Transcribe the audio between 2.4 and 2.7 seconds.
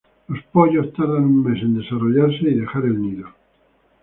y